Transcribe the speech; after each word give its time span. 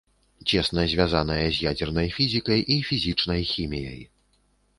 Цесна 0.51 0.85
звязаная 0.93 1.45
з 1.57 1.67
ядзернай 1.73 2.09
фізікай 2.17 2.59
і 2.77 2.79
фізічнай 2.89 3.41
хіміяй. 3.53 4.01